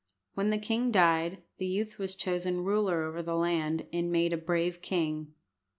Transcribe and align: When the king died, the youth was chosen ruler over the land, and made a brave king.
When 0.33 0.49
the 0.49 0.57
king 0.57 0.89
died, 0.89 1.43
the 1.59 1.67
youth 1.67 1.99
was 1.99 2.15
chosen 2.15 2.63
ruler 2.63 3.03
over 3.03 3.21
the 3.21 3.35
land, 3.35 3.85
and 3.93 4.11
made 4.11 4.33
a 4.33 4.35
brave 4.37 4.81
king. 4.81 5.35